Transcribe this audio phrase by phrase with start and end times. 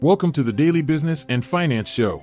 [0.00, 2.22] Welcome to the Daily Business and Finance Show.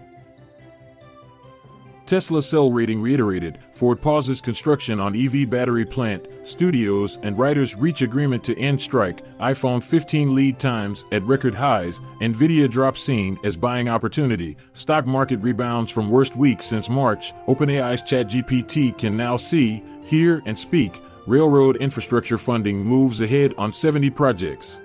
[2.05, 8.01] Tesla sell rating reiterated, Ford pauses construction on EV battery plant, studios and writers reach
[8.01, 13.57] agreement to end strike, iPhone 15 lead times at record highs, Nvidia drops seen as
[13.57, 19.83] buying opportunity, stock market rebounds from worst week since March, OpenAI's ChatGPT can now see,
[20.05, 24.79] hear and speak, railroad infrastructure funding moves ahead on 70 projects.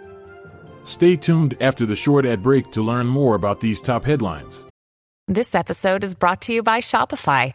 [0.85, 4.67] Stay tuned after the short ad break to learn more about these top headlines.
[5.29, 7.55] This episode is brought to you by Shopify.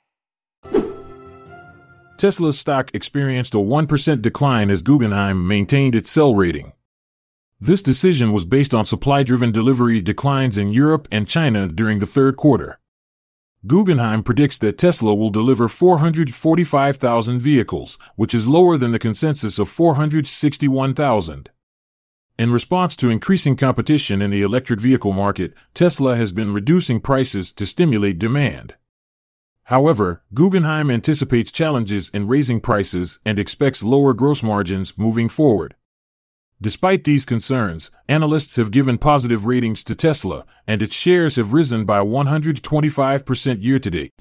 [2.21, 6.71] Tesla's stock experienced a 1% decline as Guggenheim maintained its sell rating.
[7.59, 12.05] This decision was based on supply driven delivery declines in Europe and China during the
[12.05, 12.79] third quarter.
[13.65, 19.67] Guggenheim predicts that Tesla will deliver 445,000 vehicles, which is lower than the consensus of
[19.67, 21.49] 461,000.
[22.37, 27.51] In response to increasing competition in the electric vehicle market, Tesla has been reducing prices
[27.53, 28.75] to stimulate demand.
[29.65, 35.75] However, Guggenheim anticipates challenges in raising prices and expects lower gross margins moving forward.
[36.61, 41.85] Despite these concerns, analysts have given positive ratings to Tesla, and its shares have risen
[41.85, 44.11] by 125% year to date.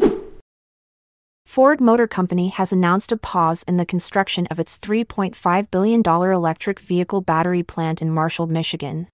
[1.45, 6.79] Ford Motor Company has announced a pause in the construction of its $3.5 billion electric
[6.79, 9.09] vehicle battery plant in Marshall, Michigan.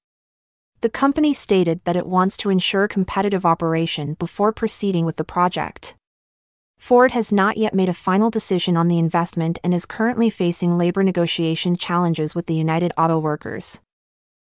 [0.83, 5.97] The company stated that it wants to ensure competitive operation before proceeding with the project.
[6.79, 10.79] Ford has not yet made a final decision on the investment and is currently facing
[10.79, 13.81] labor negotiation challenges with the United Auto Workers.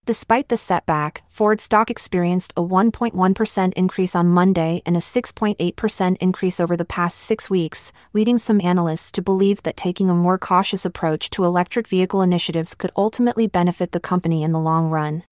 [0.07, 6.61] Despite the setback, Ford stock experienced a 1.1% increase on Monday and a 6.8% increase
[6.61, 10.85] over the past six weeks, leading some analysts to believe that taking a more cautious
[10.85, 15.25] approach to electric vehicle initiatives could ultimately benefit the company in the long run.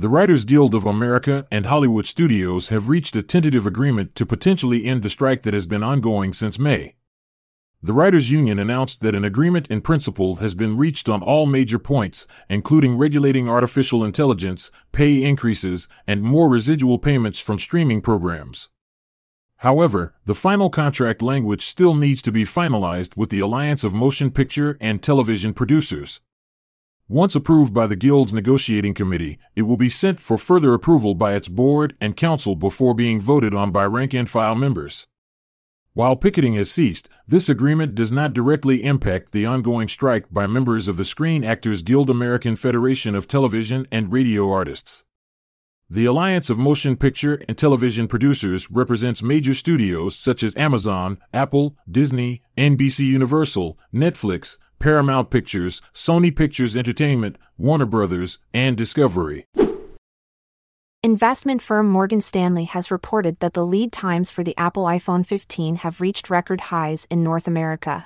[0.00, 4.84] The Writers Guild of America and Hollywood studios have reached a tentative agreement to potentially
[4.86, 6.96] end the strike that has been ongoing since May.
[7.80, 11.78] The Writers Union announced that an agreement in principle has been reached on all major
[11.78, 18.70] points, including regulating artificial intelligence, pay increases, and more residual payments from streaming programs.
[19.58, 24.32] However, the final contract language still needs to be finalized with the Alliance of Motion
[24.32, 26.20] Picture and Television Producers.
[27.08, 31.34] Once approved by the Guild's negotiating committee, it will be sent for further approval by
[31.34, 35.06] its board and council before being voted on by rank and file members.
[35.92, 40.88] While picketing has ceased, this agreement does not directly impact the ongoing strike by members
[40.88, 45.04] of the Screen Actors Guild American Federation of Television and Radio Artists.
[45.90, 51.76] The Alliance of Motion Picture and Television Producers represents major studios such as Amazon, Apple,
[51.88, 59.46] Disney, NBC Universal, Netflix, Paramount Pictures, Sony Pictures Entertainment, Warner Brothers, and Discovery.
[61.02, 65.76] Investment firm Morgan Stanley has reported that the lead times for the Apple iPhone 15
[65.76, 68.04] have reached record highs in North America.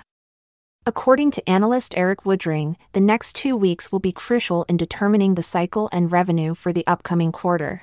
[0.87, 5.43] According to analyst Erik Woodring, the next two weeks will be crucial in determining the
[5.43, 7.83] cycle and revenue for the upcoming quarter.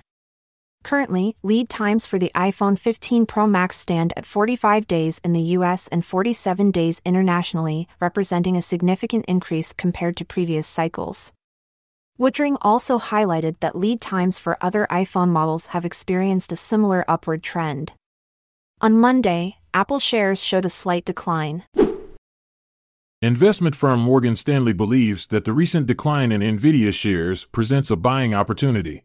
[0.85, 5.41] Currently, lead times for the iPhone 15 Pro Max stand at 45 days in the
[5.57, 11.33] US and 47 days internationally, representing a significant increase compared to previous cycles.
[12.19, 17.41] Woodring also highlighted that lead times for other iPhone models have experienced a similar upward
[17.41, 17.93] trend.
[18.79, 21.63] On Monday, Apple shares showed a slight decline.
[23.23, 28.35] Investment firm Morgan Stanley believes that the recent decline in Nvidia shares presents a buying
[28.35, 29.01] opportunity.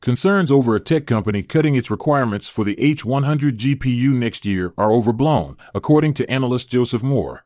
[0.00, 4.92] Concerns over a tech company cutting its requirements for the H100 GPU next year are
[4.92, 7.44] overblown, according to analyst Joseph Moore.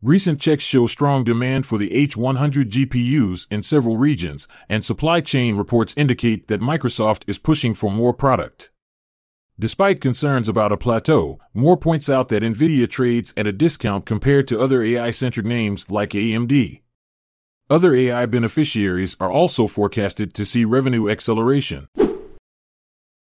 [0.00, 5.56] Recent checks show strong demand for the H100 GPUs in several regions, and supply chain
[5.56, 8.70] reports indicate that Microsoft is pushing for more product.
[9.58, 14.46] Despite concerns about a plateau, Moore points out that Nvidia trades at a discount compared
[14.48, 16.82] to other AI centric names like AMD.
[17.68, 21.88] Other AI beneficiaries are also forecasted to see revenue acceleration.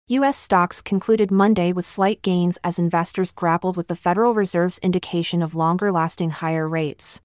[0.06, 0.36] U.S.
[0.36, 5.56] stocks concluded Monday with slight gains as investors grappled with the Federal Reserve's indication of
[5.56, 7.20] longer lasting higher rates.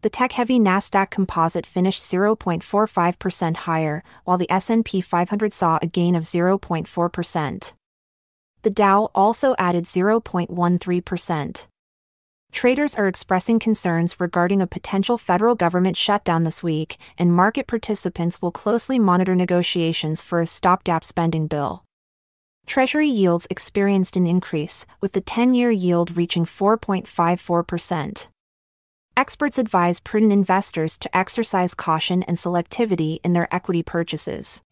[0.00, 6.24] The tech-heavy Nasdaq Composite finished 0.45% higher, while the S&P 500 saw a gain of
[6.24, 7.72] 0.4%.
[8.62, 11.66] The Dow also added 0.13%.
[12.54, 18.40] Traders are expressing concerns regarding a potential federal government shutdown this week, and market participants
[18.40, 21.82] will closely monitor negotiations for a stopgap spending bill.
[22.64, 28.28] Treasury yields experienced an increase, with the 10 year yield reaching 4.54%.
[29.16, 34.62] Experts advise prudent investors to exercise caution and selectivity in their equity purchases.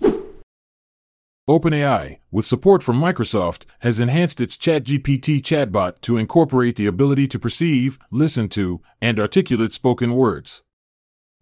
[1.49, 7.39] OpenAI, with support from Microsoft, has enhanced its ChatGPT chatbot to incorporate the ability to
[7.39, 10.62] perceive, listen to, and articulate spoken words.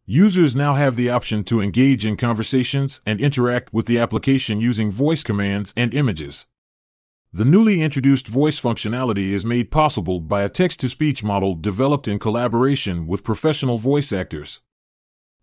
[0.07, 4.91] Users now have the option to engage in conversations and interact with the application using
[4.91, 6.47] voice commands and images.
[7.31, 12.09] The newly introduced voice functionality is made possible by a text to speech model developed
[12.09, 14.61] in collaboration with professional voice actors.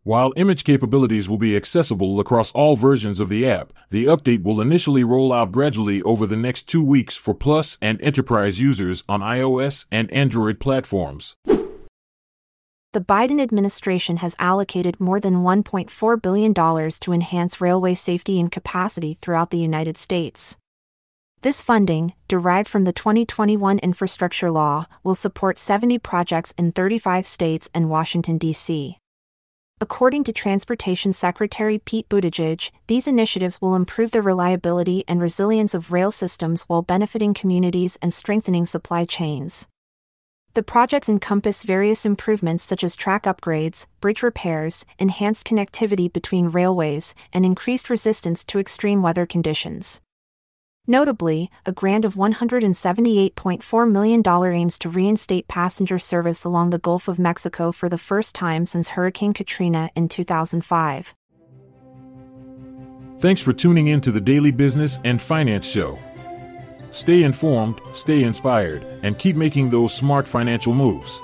[0.08, 4.62] While image capabilities will be accessible across all versions of the app, the update will
[4.62, 9.20] initially roll out gradually over the next two weeks for Plus and Enterprise users on
[9.20, 11.36] iOS and Android platforms.
[11.44, 19.18] The Biden administration has allocated more than $1.4 billion to enhance railway safety and capacity
[19.22, 20.56] throughout the United States.
[21.42, 27.70] This funding, derived from the 2021 infrastructure law, will support 70 projects in 35 states
[27.74, 29.00] and Washington, D.C.
[29.80, 35.92] According to Transportation Secretary Pete Buttigieg, these initiatives will improve the reliability and resilience of
[35.92, 39.68] rail systems while benefiting communities and strengthening supply chains.
[40.56, 47.14] The projects encompass various improvements such as track upgrades, bridge repairs, enhanced connectivity between railways,
[47.32, 50.02] and increased resistance to extreme weather conditions.
[50.90, 57.20] Notably, a grant of $178.4 million aims to reinstate passenger service along the Gulf of
[57.20, 61.14] Mexico for the first time since Hurricane Katrina in 2005.
[63.20, 66.00] Thanks for tuning in to the Daily Business and Finance Show.
[66.92, 71.20] Stay informed, stay inspired, and keep making those smart financial moves.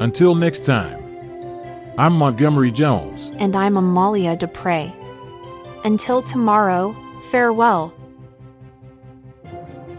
[0.00, 1.00] Until next time,
[1.96, 3.30] I'm Montgomery Jones.
[3.36, 4.92] And I'm Amalia Dupre.
[5.84, 6.96] Until tomorrow,
[7.30, 7.94] farewell.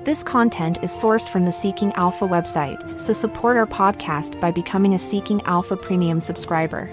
[0.06, 4.94] This content is sourced from the Seeking Alpha website, so support our podcast by becoming
[4.94, 6.88] a Seeking Alpha Premium subscriber.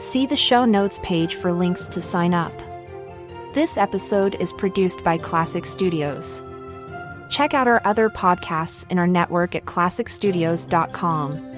[0.00, 2.52] See the show notes page for links to sign up.
[3.54, 6.42] This episode is produced by Klassic Studios.
[7.30, 11.55] Check out our other podcasts in our network at klassicstudios.com.